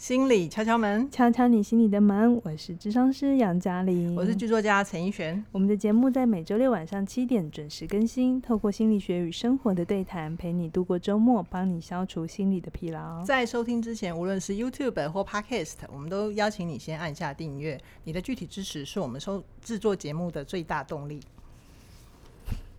[0.00, 2.40] 心理敲敲门，敲敲你心里的门。
[2.42, 5.44] 我是智商师杨嘉玲，我是剧作家陈奕璇。
[5.52, 13.22] 我们的节目在每周六晚上七点准时更新，透过心理学与生活的对谈，陪你度过周末，帮你消除心理的疲劳。
[13.24, 17.78] 在收听之前，无论是 YouTube 或 Podcast，我们都邀请你先按下订阅。
[18.04, 21.20] 你的具体支持是我们收制作节目的最大动力。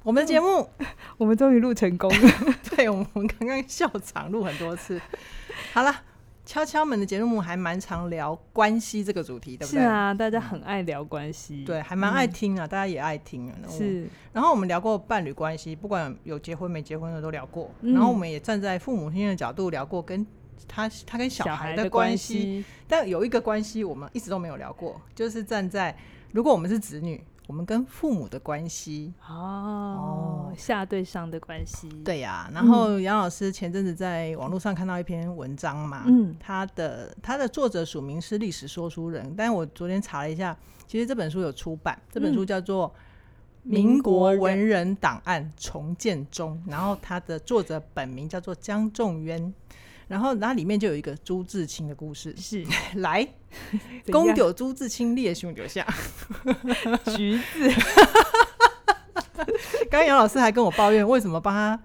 [0.02, 0.88] 我们的节目，嗯、
[1.20, 2.56] 我们终于录成功了。
[2.76, 5.00] 对，我们刚刚笑场录很多次。
[5.72, 6.06] 好了。
[6.52, 9.80] 敲敲门的节目还蛮常聊关系这个主题，对不对？
[9.80, 13.56] 是啊，大家很爱聊关系，对，还蛮爱听啊，嗯、大家也爱听啊。
[13.70, 17.72] 是，然后我们聊过伴侣关系，不管有结婚没结婚的都聊过。
[17.80, 20.28] 嗯、然后我们也站在父母亲的角度聊过，跟
[20.68, 22.66] 他他跟小孩的关系。
[22.86, 25.96] 但有一个关系我们一直都没有聊过，就是站在
[26.34, 27.24] 如果我们是子女。
[27.52, 32.52] 我们跟父母的关系哦，哦，下对上的关系，对呀、啊。
[32.54, 40.58] 然后杨老师前阵子在网络上看到一篇文章嘛，嗯，他的他的作者署名是历史说书人，但是我昨天查了一下，
[40.88, 42.88] 其实这本书有出版，这本书叫做
[43.64, 49.54] 《民国文人档案重建中》，然后他的作者本名叫做江仲渊。
[50.12, 52.66] 然后，然后里面就有一个朱自清的故事，是
[53.00, 53.26] 来
[54.12, 55.88] 公丢朱自清列兄留下
[57.16, 57.72] 橘子。
[59.90, 61.80] 刚刚杨老师还跟我抱怨，为什么帮他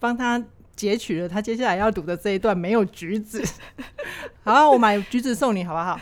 [0.00, 3.40] 帮他截取了他接下来要读的这一段没有橘子？
[4.42, 6.00] 好，我买橘子送你，好不好？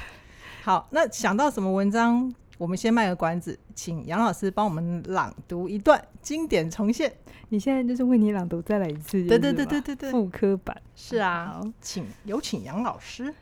[0.62, 2.34] 好，那想到什么文章？
[2.58, 7.14] 我们先卖个关子，请杨老师帮我们朗读一段经典重现。
[7.48, 11.46] 你现在就是为你朗读再来一次，对对对对对对，复刻版是啊。
[11.46, 13.32] 好，请有请杨老师。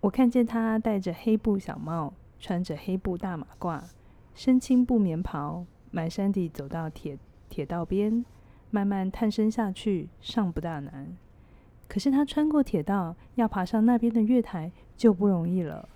[0.00, 3.82] 我看见他戴着黑布小帽，穿着黑布大马褂，
[4.34, 8.24] 身青布棉袍，蹒跚地走到铁铁道边，
[8.70, 11.16] 慢慢探身下去，尚不大难。
[11.88, 15.88] 可是他穿过铁道，要爬上那边的月台就不容易了。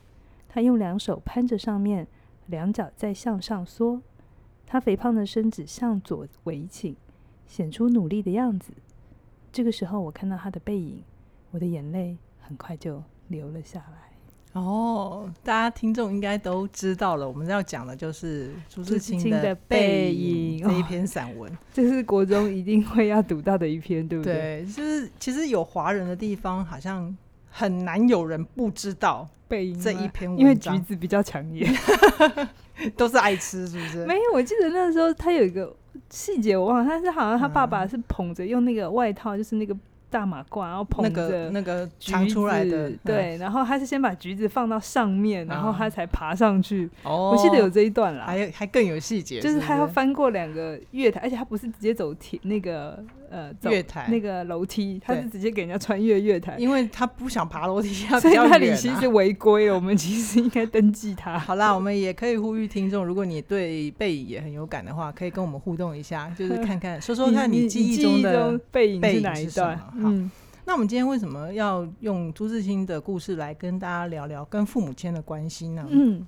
[0.48, 2.06] 他用两手攀着上面。
[2.46, 4.02] 两脚再向上缩，
[4.66, 6.94] 他肥胖的身子向左微倾，
[7.52, 8.72] 显出努力的样子。
[9.52, 11.02] 这个时候，我看到他的背影，
[11.50, 14.58] 我的眼泪很快就流了下来。
[14.58, 21.52] 哦，大家听众应该都知道了，我们要讲的就是朱自清的《背影》这一篇散文。
[21.52, 24.64] 哦，这是国中一定会要读到的一篇，对不对？
[24.64, 27.14] 对，就是其实有华人的地方，好像
[27.50, 29.78] 很难有人不知道背影。
[29.78, 31.70] 这一篇文章，因为橘子比较抢眼，
[32.96, 34.06] 都是爱吃，是不是？
[34.06, 35.74] 没有，我记得那时候他有一个
[36.12, 39.74] 细节我忘了，但是好像他爸爸是捧着用那个外套，就是那个。
[40.12, 46.86] 大马褂，然后捧着那个长出来的，对，然后他是先把橘子放到上面，然后他才爬上去。
[47.02, 49.58] 哦，我记得有这一段啦，还还更有细节，就是？
[49.58, 53.02] 他要翻过两个月台，而且他不是直接走铁那个
[53.32, 57.88] 呃月台那个楼梯，他是直接给人家穿越月台，因为他不想爬楼梯，
[58.20, 59.74] 所以那里其实违规了。
[59.74, 61.38] 我们其实应该登记他。
[61.38, 69.80] 好啦，我们也可以呼吁听众，如果你对背影也很有感的话，可以跟我们互动一下， 就是看看说说看你记忆中的背影是哪一段？
[69.96, 70.30] 嗯。
[70.64, 75.84] 那我们今天为什么要用朱自清的故事来跟大家聊聊跟父母亲的关系呢？
[75.90, 76.24] 嗯，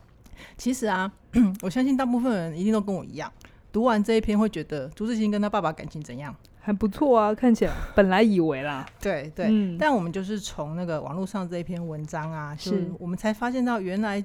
[0.57, 1.11] 其实啊，
[1.63, 3.33] 我相信大部分人一定都跟我一样，
[3.71, 6.35] 读完这一篇会觉得朱自清跟他爸爸感情怎样？
[6.65, 14.25] 还不错啊，看起来本来以为啦， 对对，嗯、但我们就是从那个网络上这一篇文章啊，是我们才发现到原来。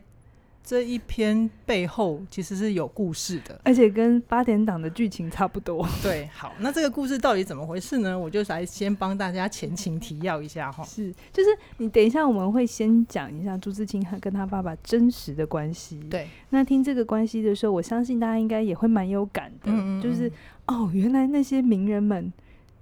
[0.64, 5.88] 这一篇背后其实是有故事的，而且跟八点档的剧情差不多。
[6.04, 8.18] 对，好，那这个故事到底怎么回事呢？
[8.18, 10.84] 我就来先帮大家前情提要一下哈。
[10.84, 16.00] 是，就是你等一下我们会先讲一下朱自清他跟他爸爸真实的关系。
[16.10, 19.72] 对，那听这个关系的时候，我相信大家应该也会蛮有感的。
[19.72, 20.32] 嗯嗯嗯，就是
[20.68, 22.32] 哦，原来那些名人们。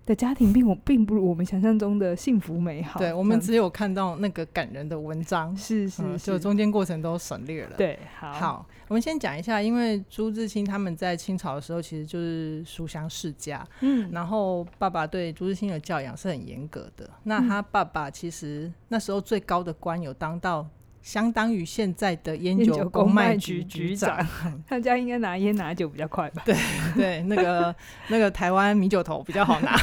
[0.07, 2.97] 的家庭并我并不如我们想象中的幸福美好。
[2.97, 7.75] 对，我们只有看到那个感人的文章，是是，是，就中间过程都省略了。
[7.77, 17.09] 对，好，好，我们先讲一下，因为朱自清他们在清朝的时候其实就是书香世家，嗯，然后爸爸对朱自清的教养是很严格的。
[17.23, 20.65] 那他爸爸其实那时候最高的官有当到。
[21.07, 24.27] 相当于现在的烟酒公卖局局长，
[24.67, 26.43] 他家应该拿烟拿酒比较快吧？
[26.43, 26.53] 对
[26.97, 27.73] 对，那个
[28.09, 29.73] 那个台湾米酒头比较好拿。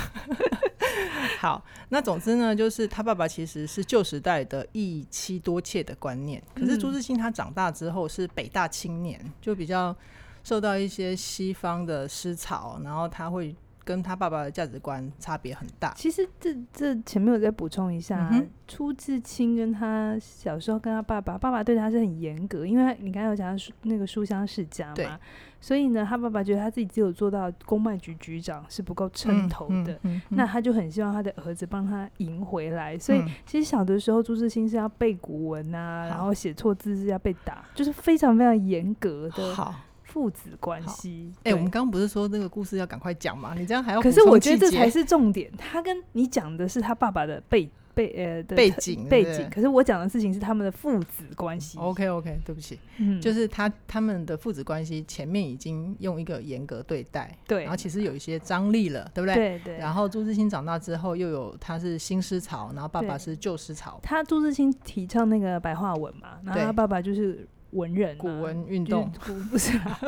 [1.40, 9.96] 好，那总之呢，就是他爸爸其实是旧时代的一妻多妾的观念，可是朱自清他长大之后是北大青年，就比较
[10.43, 15.92] 受到一些西方的思潮，然后他会跟他爸爸的价值观差别很大。
[15.94, 25.20] 其实这这前面我再补充一下，嗯、朱自清跟他小时候跟他爸爸，爸爸对他是很严格，因为你刚才有讲那个书香世家嘛，
[25.60, 32.98] 所以呢，他爸爸觉得他自己只有做到公卖局局长是不够称头的，嗯嗯嗯、那他就很希望他的儿子帮他赢回来。
[32.98, 39.54] 所以其实小的时候，朱自清是要背古文啊，嗯、然后写错字是要被打，就是非常非常严格的。
[39.54, 39.75] 好。
[40.14, 43.52] 父子关系，哎、欸，我们刚刚不是说那个故事要赶快讲吗？
[43.58, 44.00] 你这样还要？
[44.00, 45.50] 可是我觉得这才是重点。
[45.58, 51.76] 他跟你讲的是他爸爸的背背呃的背景背景，可是我讲的事情是他们的父子关系。
[51.78, 59.34] OK OK，对不起，嗯，就是他他们的父子关系前面已经用一个严格对待，对，然后其实有一些张力了，对不对？
[59.34, 59.78] 对对。
[59.78, 63.99] 然后朱自清长大之后，又有他是新思潮，然后爸爸是旧思潮。
[64.00, 67.44] 他朱自清提倡那个白话文嘛，然后他爸爸就是。
[67.74, 70.00] 文人、啊、古文运动古 不是、啦，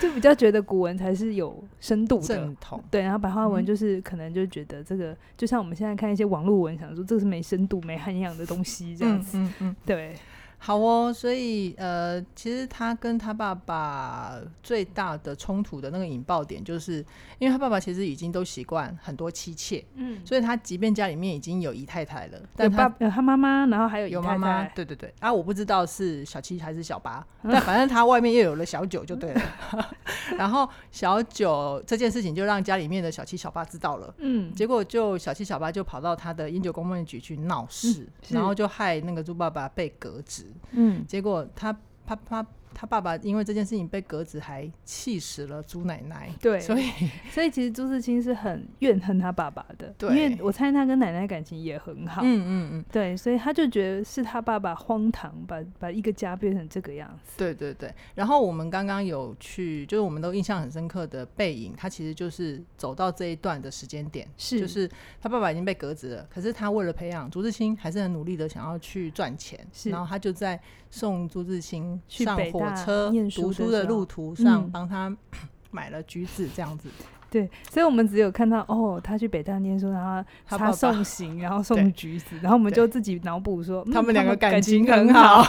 [0.00, 2.82] 就比较觉得古文才是有深度的正统。
[2.90, 9.38] 对，然后白话文就是可能就觉得这个，嗯、就像我们现在看一些网络文，想说这个是没深度、没涵养的东西这样子。
[9.38, 10.14] 嗯嗯，嗯对。
[10.62, 17.04] 好哦，所以呃，其实他跟他爸爸最大的冲突的那个引爆点，就是
[17.38, 29.42] 因为他爸爸其实已经都习惯很多妻妾，嗯，所以他即便家里面已经有姨太太了，但他有他妈妈，然后还有姨太太，有妈妈，对对对，啊，我不知道是小七还是小八，嗯、 但反正他外面又有了小九就对了，
[29.72, 29.82] 嗯、
[30.36, 40.48] 然后小九这件事情就让家里面的小七小八知道了，嗯，结果就小七小八就跑到他的烟酒公卖局去闹事，嗯、然后就害那个猪爸爸被革职。
[40.72, 41.76] 嗯，结果他
[42.06, 42.46] 他他
[42.80, 46.30] 他爸爸因为这件事情被革职，还气死了朱奶奶。
[46.40, 46.90] 对，所以
[47.30, 52.22] 所以其实朱自清是很怨恨他爸爸的，对，因为我猜他跟奶奶感情也很好。
[52.24, 57.34] 嗯嗯嗯，嗯对，所以他就觉得是他爸爸荒唐，把把一个家变成这个样子。
[57.36, 57.94] 对对对。
[58.14, 64.90] 然后我们刚刚有去，就是我们都印象很深刻的背影，他其实就是走到这一段的时间点，是就是
[65.20, 70.58] 他爸爸已经被革职了，可是他为了培养朱自清，还是很努力的想要去赚钱，是然后他就在
[70.90, 75.16] 送朱自清上火车读书的路途上，帮他
[75.70, 76.88] 买了橘子，这样子。
[77.30, 85.46] 对，所以我们只有看到哦，他去北大念书，然后他送行，然后送橘子，然后我们就自己脑补说他们两个感情很好。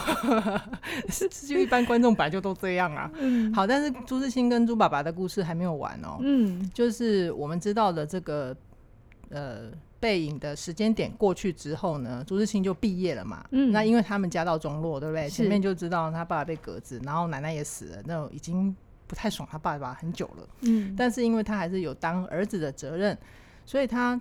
[1.48, 3.12] 就一般观众本来就都这样啊。
[3.56, 6.20] 好，但是朱自清跟朱爸爸的故事还没有完哦。
[6.22, 8.56] 嗯，就是我们知道的这个
[9.30, 9.72] 呃。
[10.02, 13.46] 背影的时间点过去之后呢，朱自清就毕业了嘛。
[13.52, 15.30] 嗯，那因为他们家道中落，对不对？
[15.30, 18.76] 是前面就知道他爸爸被革职，然后奶奶也死了，那种已经
[19.06, 20.48] 不太爽他爸爸很久了。
[20.62, 23.16] 嗯，但是因为他还是有当儿子的责任，
[23.66, 24.20] 所以他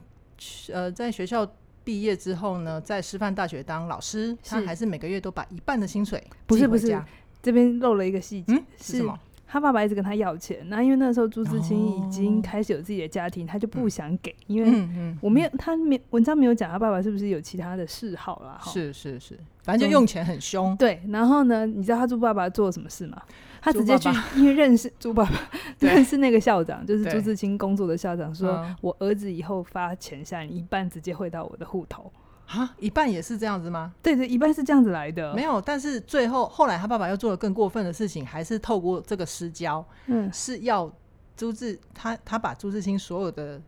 [0.71, 1.51] 呃在学校
[1.83, 7.03] 毕业之后呢，在师范大学当老师，他还是每个月都把一半的薪水不是不是
[7.43, 9.19] 这边漏了一个细节，嗯，是什么？
[9.53, 18.61] 他爸爸一直跟他要钱，那因为那时候朱自清已经开始有自己的家庭，哦、他就不想给，嗯、因为我没有他没文章没有讲他爸爸是不是有其他的嗜好啦。
[18.63, 20.77] 是是是，反正就用钱很凶。
[20.77, 23.21] 对，然后呢，你知道他朱爸爸做了什么事吗？
[23.61, 25.33] 他直接去，因为认识 朱爸爸，
[25.81, 32.11] 认识那个校长，就是朱自清工作的校长，说我儿子以后发钱下来，一半直接汇到我的户头。
[32.51, 33.93] 啊，一半也是这样子吗？
[34.03, 35.33] 对对，一半是这样子来的。
[35.35, 40.91] 没有，但是最后后来他爸爸又做了更过分的事情，还是透过这个私交，嗯，是要
[41.37, 43.61] 朱自他他把朱自清所有的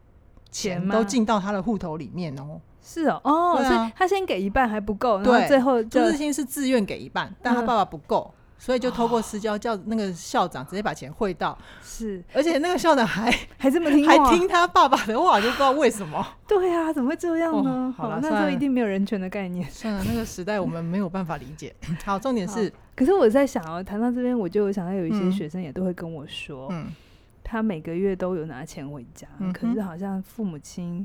[0.51, 2.61] 钱都进到他的户头里面哦。
[2.83, 8.29] 是哦，哦，啊、所以他先给一半还不够，然后最后朱自清是自愿给一半，但他爸爸不够。
[8.35, 13.29] 嗯所以就透过私交叫那个校长直接把钱汇到，是，而且那个校长还
[13.59, 16.25] 还这么听，还听他爸爸的话，就不知道为什么。
[16.47, 17.93] 对啊，怎么会这样呢？
[17.99, 19.69] 好了，那时候一定没有人权的概念。
[19.69, 21.75] 算了，那个时代我们没有办法理解。
[22.05, 26.87] 好，重点是， 可是我在想哦，谈到这边，我就想到有一些学生也都会跟我说，嗯，
[27.43, 31.05] 他每个月都有拿钱回家，可是好像父母亲。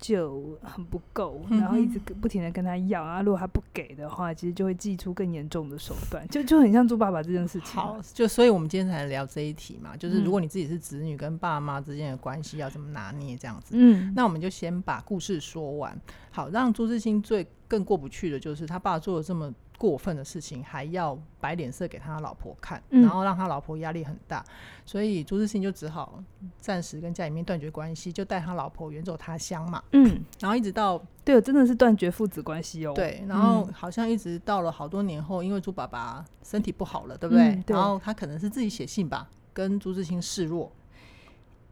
[0.00, 7.74] 就很不够，然后一直不停的跟他要，啊，如果他不给的话，其实就会祭出更严重的手段，就就很像朱爸爸这件事情。
[7.74, 15.96] 好，就所以我们今天才聊这一题嘛，就是如果你自己是子女跟爸妈之间的关系要怎么拿捏这样子，嗯，那我们就先把故事说完。
[16.30, 24.44] 好，让朱自清最更过不去的就是他爸做了这么过分的事情还要摆脸色给他老婆看，嗯、然后让他老婆压力很大，
[24.84, 26.22] 所以朱自清就只好
[26.58, 29.82] 暂时跟家里面断绝关系，就带他老婆远走他乡嘛。
[29.92, 32.92] 嗯，然后一直到对，真的是断绝父子关系哦。
[32.94, 37.48] 对，然后好像一直到了好多年后，因为朱爸爸身体不好了，对不对？
[37.48, 40.70] 嗯、对，然后他可能是自己写信吧，跟朱自清示弱。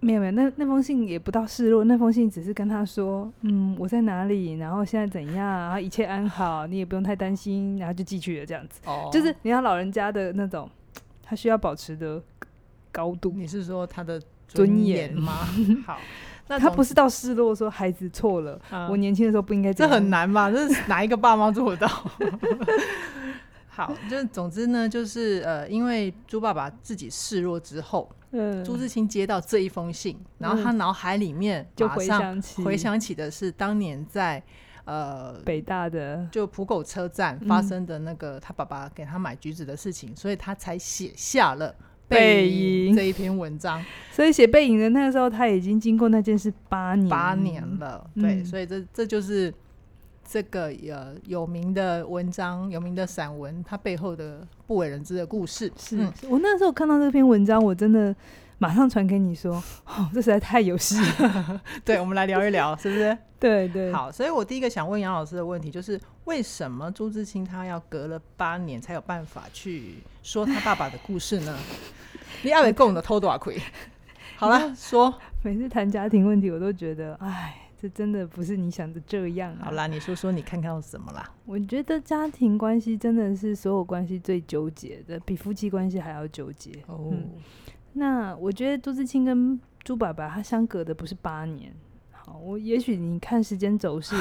[0.00, 8.80] 没有没有，那那封信也不到示弱，那封信只是跟他说，嗯，我在哪里，然后现在怎样，然后一切安好，你也不用太担心，然后就寄去了这样子。
[8.86, 10.70] 哦，就是你看老人家的那种，
[11.22, 12.22] 他需要保持的
[12.92, 13.32] 高度。
[13.34, 15.32] 你是说他的尊严吗？
[15.84, 15.98] 好，
[16.46, 19.90] 那他不是到失落说孩子错了，嗯、我年轻的时候不应该这样。
[19.90, 20.50] 这很难吧？
[20.50, 21.88] 这是哪一个爸妈做得到？
[23.78, 34.42] 好，就总之呢，就是呃，因为猪爸爸自己示弱之后，嗯，朱自清接到这一封信，然后他脑海里面就回想起回想起的是当年在
[34.84, 41.72] 呃北大的就浦口车站发生的那个他爸爸给他买橘子的事情，嗯、所以他才写下了
[42.08, 43.80] 背影这一篇文章。
[44.10, 49.54] 所以写背影的那个时候，他已经经过那件事八年八年了，对，嗯、所以这这就是。
[50.30, 55.72] 这个呃有名的文章，有名的散文，它背后的不为人知的故事。
[55.78, 58.14] 是、嗯、我那时候看到这篇文章，我真的
[58.58, 59.54] 马上传给你说，
[59.88, 61.60] 哦，这实在太有戏了。
[61.82, 63.16] 对，我们来聊一聊，是不是？
[63.40, 63.90] 对对。
[63.90, 71.56] 好，所以我第一个想问杨老师的问题就是，为什么朱自清他要隔了八年才有办法去说他爸爸的故事呢？
[72.42, 73.58] 你要得够的偷多少亏？
[74.36, 75.14] 好了，说。
[75.42, 77.67] 每次谈家庭问题，我都觉得，哎。
[77.80, 79.66] 这真的不是你想的这样啊！
[79.66, 81.24] 好啦，你说说你看看到什么啦？
[81.46, 86.72] 我觉得家庭关系真的是所有关系最纠结的，比夫妻关系还要纠结。
[86.88, 87.30] 哦、嗯，
[87.92, 91.72] 那我觉得朱自清跟朱爸爸他相隔的不是八年。
[92.10, 94.16] 好，我也许你看时间轴是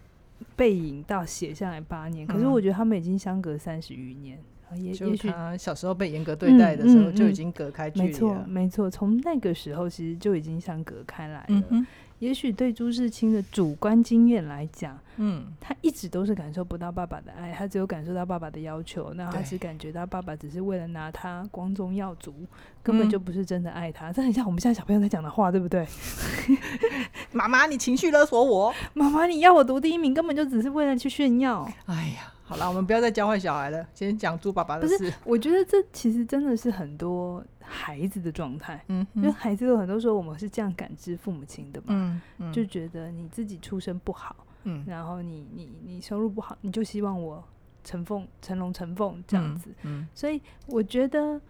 [0.56, 4.38] 背影到写下来八年，可是我觉得他们已经相隔三十余年。
[4.74, 8.08] 也也许他小时候被严格对待的时候就已经隔开距离了。
[8.08, 11.86] 没错，没错，从那个时候其实就已经相隔开来了。
[12.22, 22.32] 嗯也许对朱自清的主观经验来讲，嗯，他一直都是感受不到爸爸的爱，他只有感受到爸爸的要求，那他只感觉到爸爸只是为了拿他光宗耀祖，
[22.80, 24.12] 根本就不是真的爱他。
[24.12, 25.84] 这很像我们现在小朋友在讲的话，对不对？
[27.32, 31.68] 妈妈，你情绪勒索我； 妈妈，你要我读第一名，根本就只是为了去炫耀。
[31.86, 32.32] 哎呀。
[32.52, 33.86] 好了，我们不要再教坏小孩了。
[33.94, 34.98] 先讲猪爸爸的事。
[34.98, 38.84] 不是，我觉得这其实真的是很多孩子的状态。
[38.88, 41.86] 嗯哼，因为孩子有很多时候我们是这样感知父母亲的嘛。
[41.88, 47.42] 嗯嗯，就觉得你自己出身不好，嗯，然后你你你收入不好，你就希望我
[47.82, 49.70] 成凤成龙成凤这样子。
[49.84, 51.40] 嗯，嗯，所以我觉得。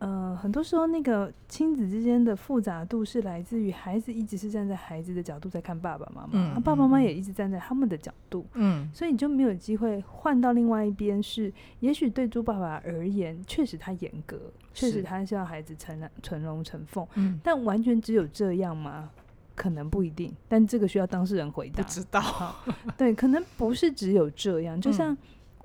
[0.00, 11.22] 呃，很多时候那个亲子之间的复杂度是来自于孩子一直是站在孩子的角度在看爸爸妈妈，嗯，爸爸妈妈也一直站在他们的角度，嗯，所以你就没有机会换到另外一边。
[11.22, 14.40] 是，也许对猪爸爸而言，确实他严格，
[14.72, 19.10] 确实他希望孩子成成龙成凤，嗯，但完全只有这样吗？
[19.54, 21.82] 可能不一定，但这个需要当事人回答。
[21.82, 22.56] 不知道，
[22.96, 25.14] 对，可能不是只有这样，就像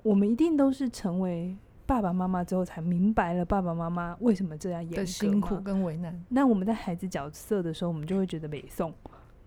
[0.04, 1.56] 我们一定都是成为。
[1.86, 6.20] 爸爸妈妈之后才明白了爸爸妈妈为什么这样严格辛苦跟为难。
[6.30, 8.92] 那我们在孩子角色的时候，我们就会觉得北宋，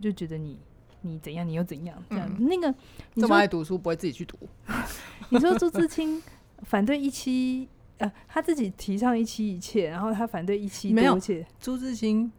[0.01, 0.57] 就觉得你
[1.01, 2.31] 你怎样，你又怎样这样。
[2.39, 2.73] 嗯、那个
[3.15, 4.37] 你这么爱读书，不会自己去读？
[5.31, 6.23] 你说朱自清
[6.63, 11.45] 反对一妻，呃，他自己提倡一妻一妾，然后他反对一妻多妾。
[11.59, 12.31] 朱自清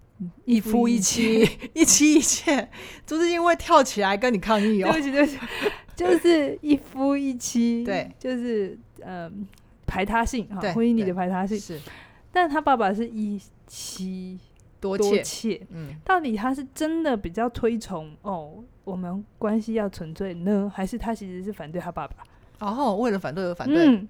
[0.45, 2.69] 一夫一妻，一 妻一妾。
[3.05, 4.91] 朱自清会跳起来跟你抗议哦。
[4.93, 5.39] 对不起，对不起，
[5.95, 7.83] 就是一夫一妻。
[7.83, 9.29] 对，就是呃。
[9.89, 11.81] 排他性啊，婚姻里的排他性是，
[12.31, 14.39] 但他爸爸是一妻
[14.79, 22.15] 多妾，嗯，到底他是真的比较推崇哦，我们关系要纯粹呢，还是他其实是反对他爸爸？
[22.59, 24.07] 哦，为了反对而反对，嗯，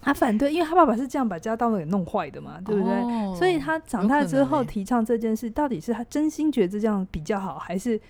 [0.00, 2.92] 他反对，因为他爸爸是这样把家道给弄坏的嘛，对不对？
[2.92, 8.00] 哦，所以他长大之后提倡这件事，到底是他真心觉得这样比较好，还是？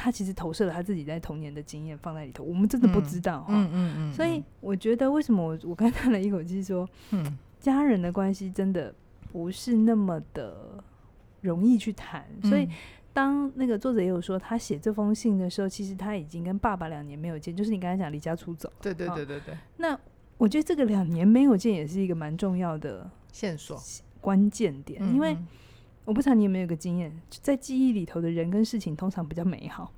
[0.00, 3.46] 他其实投射了他自己在童年的经验放在里头，我们真的不知道哈。
[3.48, 4.12] 嗯嗯嗯。
[4.12, 8.94] 所以我觉得，为什么我我刚叹了一口气说，嗯，家人的关系真的
[9.32, 10.82] 不是那么的
[11.40, 12.24] 容易去谈。
[12.44, 12.68] 所以
[13.12, 18.72] 当那个作者也有说，他写这封信的时候，其实他已经跟爸爸两年没有见，就是你刚才讲离家出走。
[18.80, 19.58] 对对对对对。
[19.78, 19.98] 那
[20.36, 23.76] 我觉得这个两年没有见也是一个蛮重要的线索、
[24.20, 25.36] 关键点，因为。
[26.08, 27.12] 我不知道你有没有个经验，
[27.42, 29.92] 在记忆里头的人跟事情通常比较美好，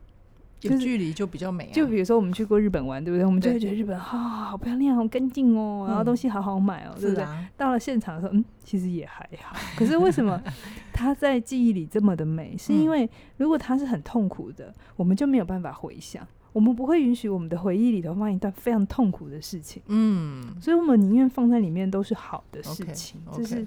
[0.63, 1.71] 有距离就比较美。
[1.73, 3.25] 就比如说我们去过日本玩，对不对？
[3.25, 7.25] 我们就会觉得日本啊，好漂亮，好干净哦，然后东西好好买哦，对不对？
[7.57, 9.57] 到了现场的时候，嗯，其实也还好。
[9.77, 10.43] 可是为什么
[10.93, 12.57] 他在记忆里这么的美？
[12.59, 19.81] 是因为如果他是很痛苦的，我们就没有办法回想，我们不会允许我们的回忆里头放一段非常痛苦的事情。
[19.87, 23.65] 嗯，所以我们宁愿放在里面都是好的事情，就是。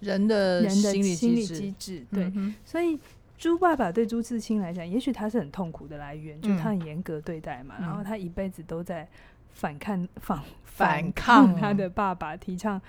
[0.00, 2.98] 人的人的心理机制，对，嗯、所以
[3.38, 9.08] 猪爸爸对朱自清来讲，也许他是很痛苦的来源，嗯、就他很严格对待嘛，嗯、然后他一辈子都在
[9.52, 12.80] 反抗反反抗他的爸爸，提倡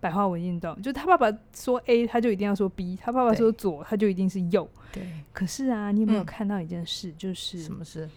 [0.00, 4.68] 白话文运动，就他爸爸说 A，他就一定要说 B，他爸爸说左，他就一定是右。
[4.92, 7.10] 对，可是啊，你有没有看到一件事？
[7.10, 8.10] 嗯、就是什么事？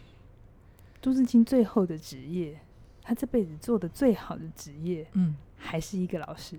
[1.02, 2.60] 朱自清最后的职业，
[3.04, 6.58] 他这辈子做的最好的职业，嗯，还是一个老师。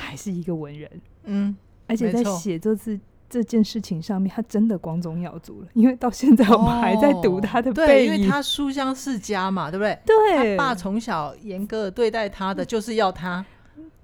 [0.00, 0.88] 还是一个文人，
[1.28, 1.56] 嗯，
[1.86, 2.98] 而且在写这次
[3.30, 9.98] 这件事情上面，他真的光宗耀祖了，因为到现在我们还在读他的背影，对，因为他书香世家嘛，对不对？
[10.06, 13.44] 对，他爸从小严格对待他的，就是要他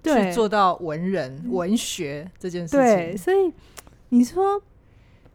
[0.02, 2.81] 去做到文人文学这件事情。
[2.81, 3.50] 对，所以
[4.11, 4.61] 你说，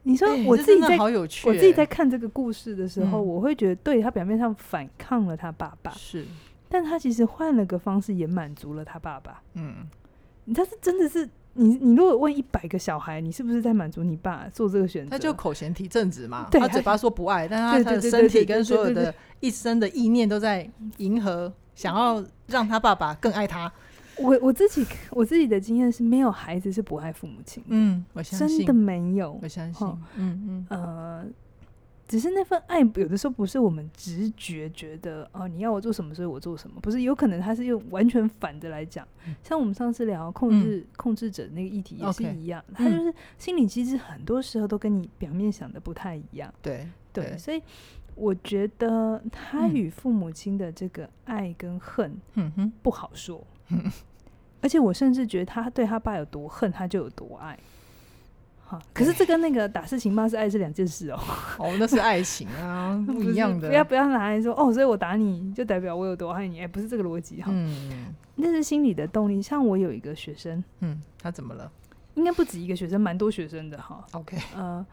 [0.04, 6.24] 你说我自己在好有趣，我自己在看这个故事的时候，我会觉得，对，他表面上反抗了他爸爸，是，
[6.70, 9.42] 但他其实换了个方式，也满足了他爸爸。
[9.56, 9.88] 嗯，
[10.54, 11.28] 他是真的是。
[11.54, 15.12] 你你如果问一百个小孩，你是不是在满足你爸做这个选择？
[15.12, 23.72] 他就口嫌体正直嘛，他嘴巴说不爱，但他他的身体跟所有的一生的意念都在迎合，想要让他爸爸更爱他。
[24.18, 31.26] 我我自己我自己的经验是没有孩子是不爱父母亲，嗯，我相信真的没有，我相信，嗯嗯呃。
[32.10, 36.82] 只是那份爱，有的时候不是我们直觉觉得哦，你要我做什么，所以我做什么。
[36.82, 39.08] 不是，有可能他是用完全反的来讲。
[39.28, 46.52] 嗯、像我们上次聊控制、嗯、控制者那个议题也是一样他就是心理机制，很多时候都跟你表面想的不太一样。
[46.64, 47.62] 对对，对，所以
[48.16, 53.46] 我觉得他与父母亲的这个爱跟恨，嗯哼，不好说。
[53.68, 53.84] 嗯、
[54.62, 57.56] 而且我甚至觉得他对他爸有多恨，他就有多爱。
[58.94, 61.20] 可是这跟那个打是情骂是爱是两件事哦。
[61.58, 63.68] 哦，那是爱情啊， 不一样的。
[63.70, 67.50] 不要不要拿来说哦，所以我打你就代表我有多爱你，哎，不是这个逻辑哈。
[67.54, 69.42] 嗯，那是心理的动力。
[69.42, 71.72] 像我有一个学生，嗯，他怎么了？
[72.16, 74.06] 应该不止一个学生，蛮多学生的哈。
[74.12, 74.86] OK，呃，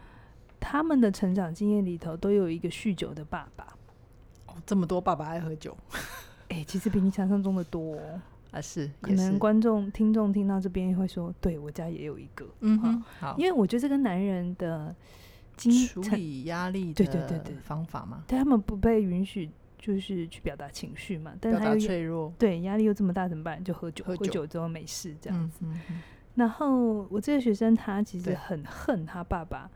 [0.61, 3.67] 他们的成长经验里头都有一个酗酒的爸爸。
[4.47, 5.77] 哦，这么多爸爸爱喝酒，
[6.49, 7.99] 哎，其实比你想象中的多。
[8.57, 14.95] 啊，是可能观众听众听到这边会说，对我家也有一个，嗯哼，好，因为我觉得这跟男人的
[15.57, 17.55] 经处理压力对对对对。
[17.57, 23.63] 方法嘛，对他们不被允许就是去表达情绪嘛，但是他又脆弱，对压力又这么大怎么办？
[23.63, 24.47] 就喝酒，喝酒。
[24.47, 25.65] 之后没事这样子。
[26.35, 29.71] 然后我这个学生他其实很恨他爸爸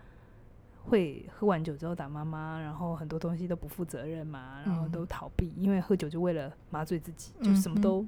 [0.85, 8.07] 会喝完酒之后打妈妈，然后很多东西都不负责任嘛，然后都逃避，因为喝酒就为了麻醉自己，就什么都。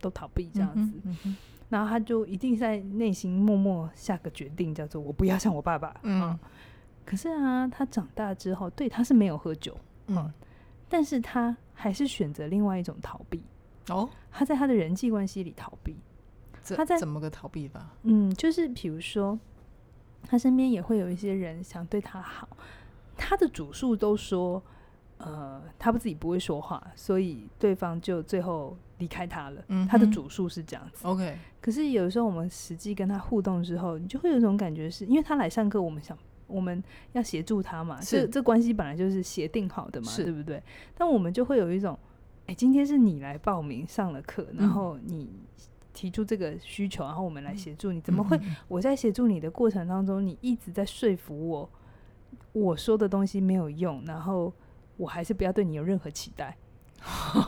[0.00, 1.36] 都逃避这样子，嗯嗯、
[1.68, 5.94] 然后他就一定在内心默默下个决定，叫做我不要像我爸爸。
[6.02, 6.38] 嗯，嗯，
[7.04, 10.32] 可是啊，他长大之后，对他是没有喝酒，嗯，嗯，
[10.88, 13.42] 但是他还是选择另外一种逃避。
[13.88, 15.96] 哦，他在他的人际关系里逃避。
[16.74, 17.86] 他在怎么个逃避法？
[18.04, 19.38] 嗯，就是比如说，
[20.26, 22.48] 他身边也会有一些人想对他好，
[23.18, 24.62] 他的主诉都说，
[25.24, 28.76] 呃，他不自己不会说话，所以对方就最后。
[28.98, 31.04] 离开他了，嗯、他的主诉是这样子。
[31.04, 40.62] OK，可是有时候我们实际跟他互动之后，你就会有一种感觉是，因为他来上课，我们想我们要协助他嘛，是这这关系本来就是协定好的嘛，对不对？
[40.96, 41.98] 但我们就会有一种，
[42.42, 45.28] 哎、欸，今天是你来报名上了课，然后你
[45.92, 48.40] 提出这个需求，然后我们来协助你，嗯、怎么会？
[48.68, 51.68] 我在协助你的过程当中，你一直在说服我，
[52.52, 54.52] 我说的东西没有用，然后
[54.96, 56.56] 我还是不要对你有任何期待。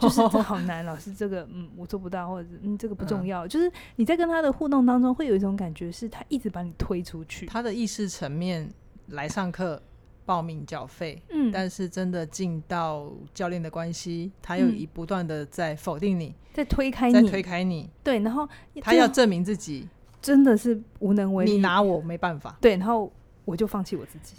[0.02, 3.46] 就是这 好难，老师这个嗯我做不到，或者嗯这个不重要。
[3.46, 7.46] 嗯、就是你在跟他的互动当中，会有一种感觉，是他一直把你推出去。
[7.46, 8.70] 他的意识层面
[9.06, 9.82] 来上课
[10.26, 17.88] 报名缴费，嗯，但是真的进到教练的关系，他又一不断的在否定你，在推开你，在推开你。
[18.04, 18.46] 对，然后
[18.82, 19.88] 他要证明自己
[20.20, 22.58] 真的是无能为力，你拿我没办法。
[22.60, 23.10] 对，然后
[23.46, 24.34] 我就放弃我自己，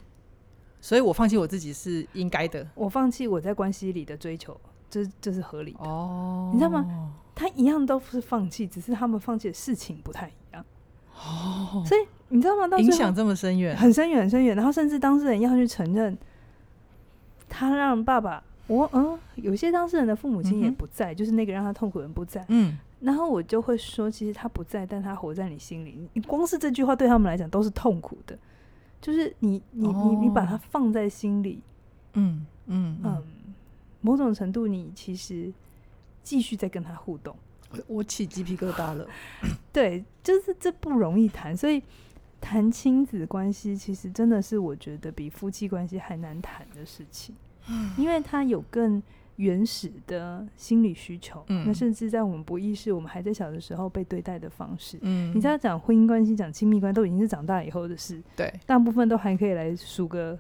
[0.80, 2.68] 所以我放弃我自己是应该的。
[2.76, 4.60] 我放弃我在关系里的追求。
[4.90, 7.12] 这这是合理的哦，你知道吗？
[7.36, 10.66] 他一样都是放弃，只是他们放弃的事情不太一样
[11.14, 11.84] 哦。
[11.86, 12.78] 所以你知道吗？
[12.78, 14.56] 影响这么深远，很深远，很深远。
[14.56, 16.18] 然后甚至当事人要去承认，
[17.50, 22.46] 他让爸爸，我嗯，有些当事人的父母亲也不在，嗯、就是那个让他痛苦的人不在。
[22.48, 26.10] 嗯，然后我就会说，其实他不在，但他活在你心里。
[26.14, 28.40] 你光是这句话对他们来讲都是痛苦的，
[29.02, 31.62] 就是你你、哦、你你把它放在心里，
[32.14, 33.04] 嗯嗯嗯。
[33.04, 33.24] 嗯
[34.00, 35.52] 某种程度，你其实
[36.24, 37.36] 继续在跟他互动，
[37.88, 39.06] 我起鸡皮疙瘩了。
[39.74, 41.82] 对，就是这不容易谈，所以
[42.40, 47.36] 谈亲子关系，其实真的是我觉得比夫妻关系还难谈的事情，
[47.98, 49.02] 因为他有更
[49.38, 60.38] 原始的心理需求，嗯、那甚至在我们不意识、我们还在小的时候被对待的方式，嗯，你知道讲婚姻关系、讲亲密关系，都已经是长大以后的事，对，大部分都还可以来数个。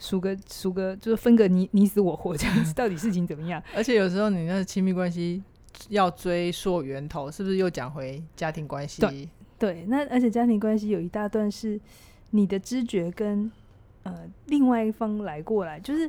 [0.00, 3.60] 数个数个，就是分个你你死我活这样子， 到底事情怎么样？
[3.74, 5.42] 而且有时候你那亲密关系
[5.88, 9.00] 要追溯源头，是不是又讲回家庭关系？
[9.02, 11.80] 对对，那而且家庭关系有一大段是
[12.30, 13.50] 你的知觉跟
[14.04, 16.08] 呃另外一方来过来，就是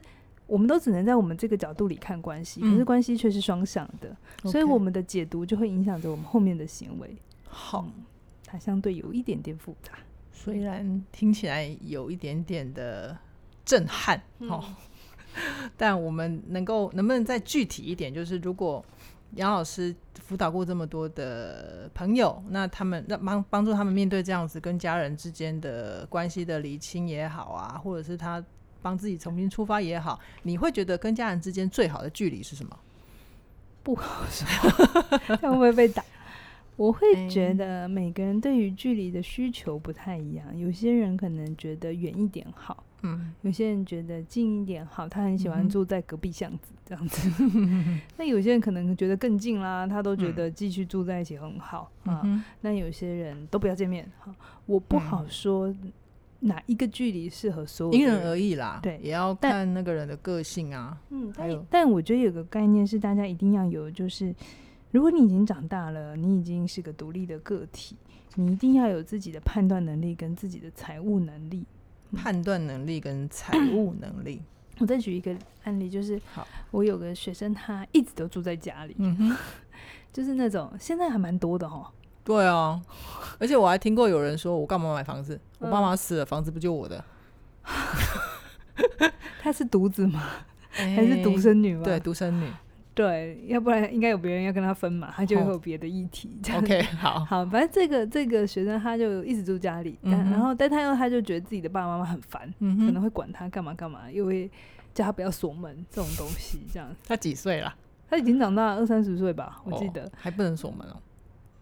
[0.49, 7.15] 我们都只能在我们这个角度里看关系，嗯、可是关系却是双向的，嗯、所以我们的解读就会影响着我们后面的行为。
[7.47, 8.03] 好、嗯，
[8.45, 9.93] 它相对有一点点复杂。
[10.31, 13.17] 虽然听起来有一点点的
[13.63, 14.63] 震撼，嗯、哦，
[15.77, 18.13] 但我们能够能不能再具体一点？
[18.13, 18.83] 就是如果
[19.35, 28.43] 杨老师辅导过这么多的朋友，那他们让帮帮助他们面对这样子跟家人之间的关系的厘清也好啊，或者是他
[28.81, 32.77] 帮自己重新出发也好，你会觉得跟家人之间最好的距离是什么？
[33.83, 34.45] 不好说，
[35.37, 36.03] 会不会被打？
[36.75, 47.29] 我会觉得每个人对于距离的需求不太一样，有些人可能觉得远一点好，嗯，有些人觉得近一点好，他很喜欢住在隔壁巷子这样子。
[47.53, 52.45] 嗯、 那有些人可能觉得更近啦，他都觉得继续住在一起很好、嗯、啊。
[52.61, 54.33] 那有些人都不要见面，好，
[54.65, 55.73] 我不好说
[56.39, 58.79] 哪一个距离适合所有，因人而异啦。
[58.81, 60.97] 对，也要看那个人的个性啊。
[61.09, 64.33] 嗯，还有，但我觉得有个概念是大家一定要有，就是。
[64.91, 67.95] 如果你已经长大了，你已经是个独立的个体，
[68.33, 71.63] 你一定要有自己的判断能力跟自己的财务能力。
[72.15, 74.41] 判断能力跟财务能力。
[74.79, 76.19] 我再举一个案例，就是
[76.71, 79.37] 我有个学生，他一直都住在家里，嗯哼，
[80.11, 81.85] 就是那种现在还蛮多的哦。
[82.29, 82.79] 对啊，
[83.39, 85.39] 而且我还听过有人说，我干嘛买房子？
[85.57, 87.03] 我爸妈死了，房子不就我的？
[89.41, 90.21] 他是独子吗？
[90.69, 91.81] 还是独生女吗？
[91.83, 92.45] 对，独生女。
[92.93, 96.39] 对，要不然应该有别人要跟他分嘛，他就会有别的议题。
[96.53, 96.63] Oh.
[96.63, 104.51] OK，好，好，反正这个这个学生他就一直住家里，然后但他又他就觉得自己的爸爸妈妈很烦，嗯、可能会管他干嘛干嘛，又会
[104.93, 106.87] 叫他不要锁门这种东西，这样。
[107.07, 107.73] 他几岁了？
[108.07, 110.03] 他已经长大二三十岁吧，我记得。
[110.03, 110.97] Oh, 还不能锁门哦，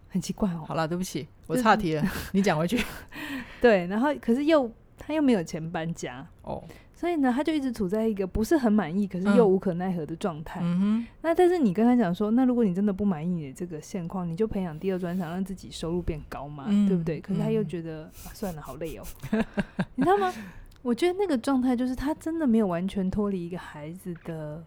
[0.08, 0.64] 很奇怪哦。
[0.68, 2.80] 好了，对不起，我岔题了，你讲回去。
[3.62, 6.56] 对，然后可是又他又没有钱搬家哦。
[6.56, 6.64] Oh.
[6.94, 10.62] 所以呢，他就一直处在一个不是很满意，可是又无可奈何的状态。
[10.64, 17.20] 嗯、那但是你跟他讲说，那如果你真的不满意你的这个现况，你就培养第二专长，让自己收入变高嘛，嗯、对不对？
[17.20, 19.04] 可是他又觉得、嗯啊、算了，好累哦，
[19.94, 20.34] 你知道吗？
[20.82, 24.64] 我觉得那个状态就是他真的没有完全脱离一个孩子的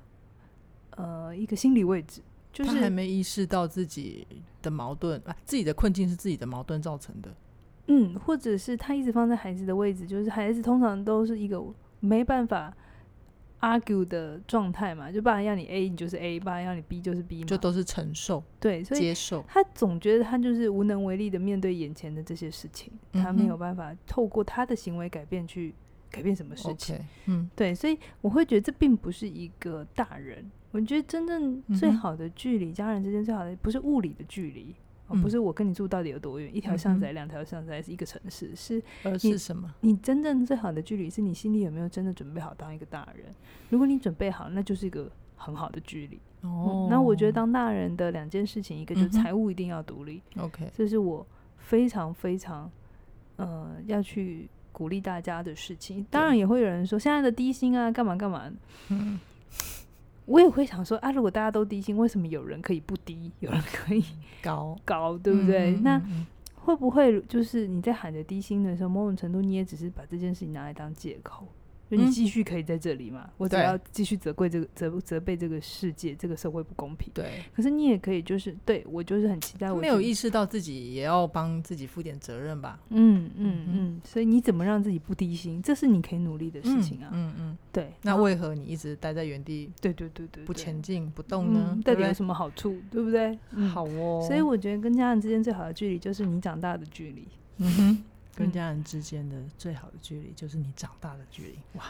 [0.97, 2.21] 呃一个心理位置，
[2.53, 4.27] 就是他还没意识到自己
[4.63, 7.35] 的矛盾啊，自己的困境是自己的矛盾造成的。
[7.87, 11.63] 嗯，或者是他一直放在孩子的位置，就是孩子通常都是一个。
[12.03, 12.75] 没办法
[13.61, 19.45] argue 的状态嘛，就爸爸要你 A，你就是 A；爸爸要你 B，就是 B 嘛，就都是承受，对，所以接受。
[19.47, 25.75] 他总觉得他就是无能为力的面对眼前的这些事情，嗯、他没有办法透过他的行为改变去
[26.11, 26.97] 改变什么事情。
[26.97, 30.51] Okay, 嗯，对，所以我会觉得这并不是一个大人。
[30.73, 34.75] 我觉得真正最好的距离，嗯、家人之间最好的不是物理的距离。
[35.09, 38.55] 哦、不是我跟你住到底有多远，嗯、一条巷子、两条巷子，还是一个城市？
[38.55, 39.69] 是，而是什么？
[39.81, 43.35] 你真正最好的距离，是你心里有没有真的准备好当一个大人？
[43.71, 46.21] 如果你准备好，那就是一个很好的距离。
[46.43, 50.23] 哦、嗯，那我觉得当大人的两件事情，一个就是财务一定要独立。
[50.37, 52.71] OK，、嗯、这是我非常非常
[53.35, 56.07] 呃要去鼓励大家的事情。
[56.11, 58.51] 当然也会有人说，现在的低薪啊，干嘛干嘛？
[58.89, 59.19] 嗯。
[60.27, 64.05] 我也会想说啊，如果大家都低薪，为什么有人可以不低， 有人可以
[64.41, 65.75] 高高，对不对？
[65.75, 66.01] 嗯、那
[66.55, 71.49] 会不会就是你在喊着低薪的时候，某种程度你也只是把这件事情拿来当借口？
[71.91, 73.25] 就你继续可以在这里嘛？
[73.27, 77.11] 嗯、我只要继续责怪这个责责备这个世界，这个社会不公平。
[77.13, 77.43] 对。
[77.53, 79.75] 可是你也可以，就是对我就是很期待我。
[79.75, 82.79] 我没有意识到自己也要帮自己负点责任吧？
[82.91, 84.01] 嗯嗯嗯。
[84.05, 85.61] 所以你怎么让自己不低薪？
[85.61, 87.11] 这是你可以努力的事情啊。
[87.13, 87.35] 嗯嗯。
[87.39, 87.93] 嗯对。
[88.03, 89.71] 那为何你一直待在原地？
[89.81, 90.45] 对对对对。
[90.45, 91.77] 不前进不动呢？
[91.85, 92.79] 到底有什么好处？
[92.91, 93.37] 对不对？
[93.51, 94.25] 嗯、好哦。
[94.27, 97.27] 所以我觉得跟家人之间最好的距离就是你长大的距离。
[97.59, 98.05] 嗯哼。
[98.35, 101.59] 跟家人之间的最好的距离就是你长大的距离。
[101.79, 101.85] 哇。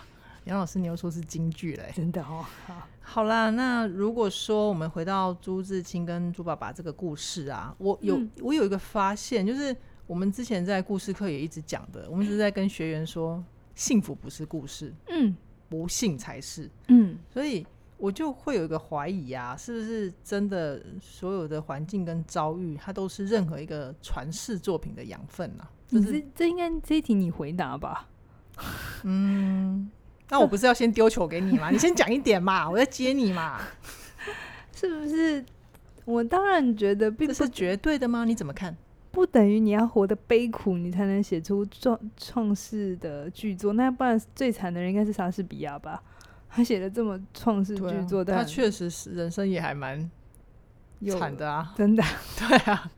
[0.44, 2.42] 杨老师，你又说是京剧嘞，真的哦。
[2.66, 9.76] 好，好啦，那如果说我们回到朱自清跟朱爸爸这个故事啊，我有、嗯、我有一个发现，就是
[10.06, 15.36] 我们之前在故事课也一直讲的，我们一直在跟学员说，幸福不是故事，嗯，
[15.68, 17.64] 不幸才是，嗯，所以
[18.00, 28.08] 我就会有一个怀疑啊，是不是真的所有的环境跟遭遇，它都是任何一个传世作品的养分呢、这这应该这一题你回答吧？
[29.04, 29.90] 嗯。
[30.32, 31.70] 那我不是要先丢球给你吗？
[31.70, 33.60] 你先讲一点嘛，我再接你嘛，
[34.72, 35.44] 是不是？
[36.04, 38.24] 我当然觉得并不是绝对的吗？
[38.24, 38.76] 你怎么看？
[39.10, 43.72] 不等于你要活得悲苦，你才能写出创创世的巨作。
[43.72, 46.00] 那不然最惨的人应该是莎士比亚吧？
[46.50, 50.10] 他写的这么创世巨作，他确实是人生也还蛮
[51.18, 52.02] 惨的啊， 真的。
[52.38, 52.90] 对啊，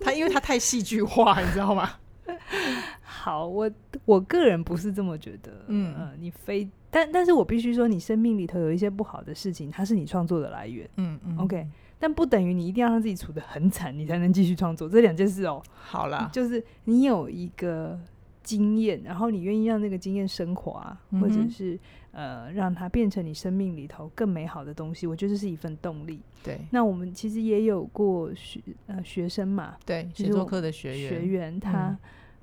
[0.00, 1.88] 他因为他太戏剧化，你知道吗？
[3.02, 3.70] 好，我
[4.04, 5.64] 我个人不是这么觉得。
[5.68, 10.88] 嗯，呃、你非但但是我必须说，你生命里头有一些不好的事情，它是你创作的来源。
[10.96, 11.66] 嗯嗯，OK，
[11.98, 15.62] 但不等于你一定要让自己处的很惨，你才能继续创作这两件事哦。
[15.74, 17.98] 好啦，就是你有一个
[18.42, 21.78] 经验，然后你愿意让那个经验升华，嗯、或者是
[22.16, 26.18] 呃让它变成你生命里头更美好的东西，我觉得这是一份动力。
[26.42, 31.98] 对，那我们其实也有过学呃学生嘛，对，写作课的学员，学员他、嗯、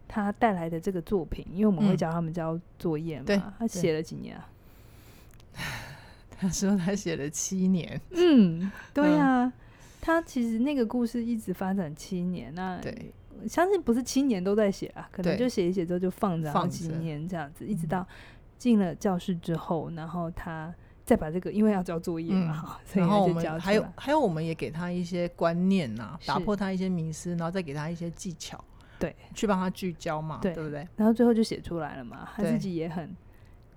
[0.07, 4.49] 他带来的这个作品，因为我们会教他们交作业嘛，嗯、他写了几年啊？
[6.37, 7.99] 他说他写了七年。
[8.11, 9.53] 嗯，对呀、啊，嗯、
[9.99, 13.11] 他其实那个故事一直发展七年，那对。
[13.49, 18.07] 相信不是七年都在写啊，可能就写一写之后就放着好几年这样子，一直到
[18.63, 20.73] 进了教室之后，然后他
[21.03, 28.63] 再把这个，因为要交作业嘛，然后我们还有还有，我们也给他一些观念呐，打破他一些迷思，然后再给他一些技巧，
[28.97, 30.87] 对，去帮他聚焦嘛，对不对？
[30.95, 33.13] 然后最后就写出来了嘛，他自己也很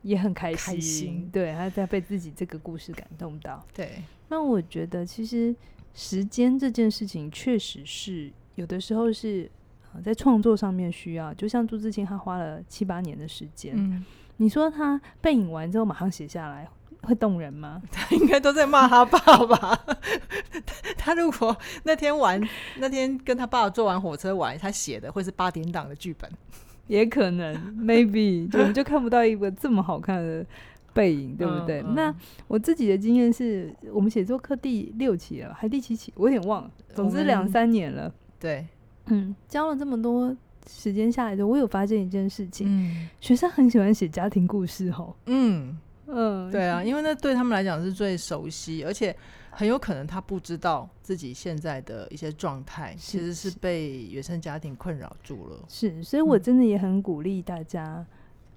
[0.03, 4.03] 也很开心，对，他在被自己这个故事感动到，对。
[4.29, 5.55] 那我觉得其实
[5.95, 8.33] 时间这件事情确实是。
[8.57, 9.51] 有的时候是
[10.03, 13.75] 在创作上面需要，就像朱自清，他花了七八年的时间。
[13.77, 14.03] 嗯，
[14.39, 16.69] 你说他背影完之后马上写下来，
[17.03, 17.83] 会动人吗？
[17.91, 19.79] 他应该都在骂他爸爸。
[20.99, 22.41] 他如果那天玩，
[22.79, 26.29] 那天跟他爸爸坐完火车玩，他写的会是八点档的剧本，
[26.89, 30.45] 也可能， maybe 就我们就看不到一个这么好看的
[30.93, 31.81] 背影，对不对？
[31.83, 32.15] 嗯嗯、那
[32.49, 36.71] 我自己的经验是我们写作课第六期了，还第七期，我有点忘了。
[36.95, 38.13] 总之两三年了。
[38.41, 38.67] 对，
[39.07, 40.37] 嗯，教了这么多
[40.69, 45.79] 时间下来的，我有发现一件事情，嗯，学生很喜欢写家庭故事，吼，嗯。
[46.09, 49.13] 嗯，对啊，因为那对他们来讲是最熟悉，而且
[49.51, 55.57] 很有可能他不知道自己现在的一些状态，其实是被原生家庭困扰住了。
[55.69, 58.07] 是，所以我真的也很鼓励大家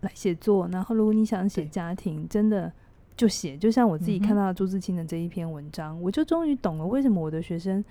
[0.01, 2.71] 来写作，然后如果你想写家庭，真的
[3.17, 7.83] 就写，就像我自己看到朱自清的这一篇文章，我就终于懂了为什么我的学生。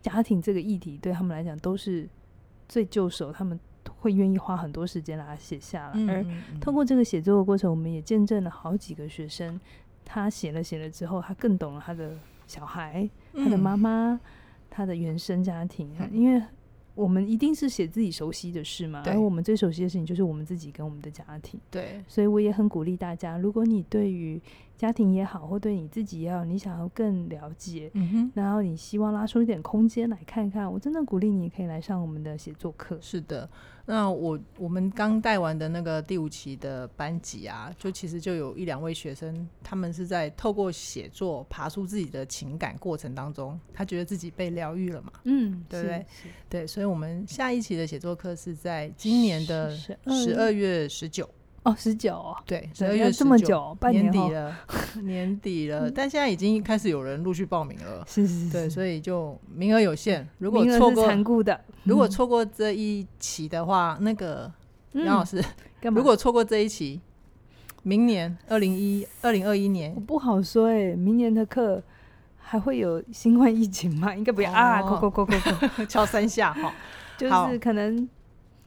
[0.00, 2.08] 家庭这个议题对他们来讲都是
[2.72, 3.60] 最就手，他们
[3.98, 6.14] 会愿意花很多时间把它写下来。
[6.14, 6.24] 而
[6.58, 9.60] 通过这个写作的过程，我们也见证了好几个学生，
[10.06, 14.18] 他写了写了之后，他更懂了他的小孩、他的妈妈、
[14.70, 16.42] 他的原生家庭，嗯、因为。
[16.94, 21.58] 我们一定是写自己熟悉的事嘛，而我们最熟悉的事情就是我们自己跟我们的家庭。
[21.70, 24.38] 对，所以我也很鼓励大家，如果你对于
[24.76, 32.98] 家庭也好，或对你自己也好，你想要更了解，嗯哼，然后你希望拉出一点空间来看看，我真的鼓励你可以来上我们的写作课。
[33.00, 33.48] 是的。
[33.84, 46.06] 那我我们刚带完的那个第五期的班级啊，就其实就有一两位学生，他们是在透过写作爬出自己的情感过程当中，他觉得自己被疗愈了嘛，嗯，对不对？
[46.48, 51.28] 对，所以我们下一期的写作课是在今年的十二月十九。
[51.64, 54.56] 哦，十九哦，对，十二月这么久，半年， 年底了，
[55.02, 64.50] 年底了，但现在已经开始有人陆续报名了，是是是，对，所以就名额有限，如果错过残酷的，如果错过这一期的话，那个
[64.94, 65.40] 杨老师，
[65.94, 67.00] 如果错过这一期，
[67.84, 71.80] 明年二零一二零二一年，我不好说哎，明年的课
[72.38, 74.12] 还会有新冠疫情吗？
[74.16, 76.74] 应该不要啊，扣扣扣扣扣， 敲三下哈，
[77.16, 78.08] 就是可能。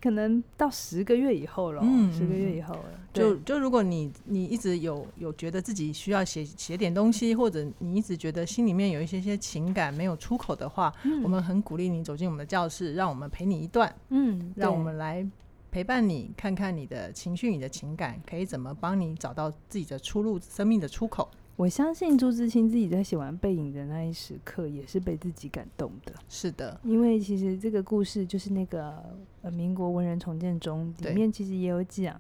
[0.06, 2.84] 可能到十个月以后了，嗯，十个月以后了。
[3.12, 15.28] 就就如果你你一直有有觉得自己需要写写点东西，或者你一直觉得心里面有一些些情感没有出口的话，嗯，我们很鼓励你走进我们的教室，让我们陪你一段，嗯，让我们来
[15.72, 21.28] 陪伴你，看看你的情绪、你的情感可以怎么帮你找到自己的出路、生命的出口。
[21.56, 26.14] 我相信朱自清自己在写完《背影》的那一时刻，也是被自己感动的。
[26.28, 29.02] 是的，因为其实这个故事就是那个
[29.42, 32.20] 呃，民国文人重建中里面其实也有讲，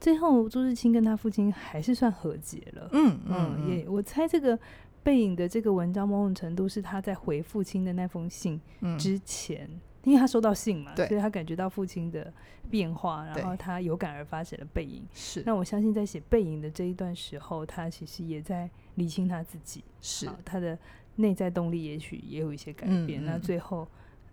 [0.00, 2.88] 最后朱自清跟他父亲还是算和解了。
[2.92, 4.56] 嗯嗯，嗯，也我猜这个
[5.02, 8.60] 《背影》的这个文章某种程度是他在回父亲的那封信
[8.98, 9.68] 之前。
[9.70, 12.32] 嗯因为他收到信嘛，所以他感觉到父亲的
[12.70, 15.06] 变化，然后他有感而发写了背影。
[15.12, 20.78] 是，那我相信在写背影的这一段时候，他其实也在理清他自己，是他的
[21.16, 23.22] 内在动力，也许也有一些改变。
[23.22, 23.86] 嗯、那最后，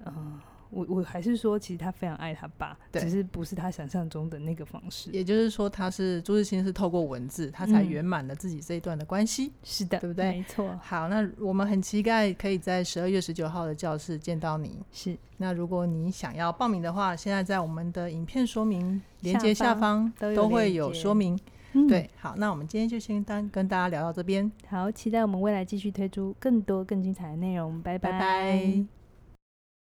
[0.06, 0.14] 嗯。
[0.14, 5.10] 呃我我还是说，其实他非常爱他爸，对只是不是他想象中的那个方式。
[5.12, 9.52] 也就是说，他是朱自清是透过文字，他才圆满了自己这一段的关系。
[9.64, 10.32] 是的，对不对？
[10.32, 10.78] 没错。
[10.82, 14.80] 好，那我们很期待可以在十二月十九号的教室见到你。
[14.92, 15.18] 是。
[15.38, 21.40] 那如果你想要报名的话，现在在我们的影片说明连接下方都会有说明。
[21.74, 24.52] 嗯、对，好，那我们今天就先单跟大家聊到这边。
[24.68, 27.80] 好，期待我们未来继续推出更多更精彩的内容。
[27.84, 28.12] 拜拜。
[28.12, 28.97] 拜拜。